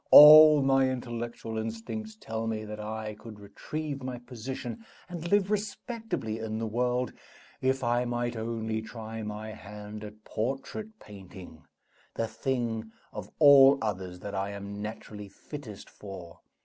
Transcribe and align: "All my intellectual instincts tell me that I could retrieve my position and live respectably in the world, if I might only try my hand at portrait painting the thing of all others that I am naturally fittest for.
"All 0.09 0.63
my 0.63 0.89
intellectual 0.89 1.59
instincts 1.59 2.17
tell 2.19 2.47
me 2.47 2.65
that 2.65 2.79
I 2.79 3.13
could 3.13 3.39
retrieve 3.39 4.01
my 4.01 4.17
position 4.17 4.83
and 5.07 5.29
live 5.29 5.51
respectably 5.51 6.39
in 6.39 6.57
the 6.57 6.65
world, 6.65 7.13
if 7.61 7.83
I 7.83 8.05
might 8.05 8.35
only 8.35 8.81
try 8.81 9.21
my 9.21 9.51
hand 9.51 10.03
at 10.03 10.23
portrait 10.23 10.97
painting 10.99 11.67
the 12.15 12.27
thing 12.27 12.91
of 13.13 13.29
all 13.37 13.77
others 13.79 14.19
that 14.21 14.33
I 14.33 14.49
am 14.49 14.81
naturally 14.81 15.29
fittest 15.29 15.87
for. 15.87 16.39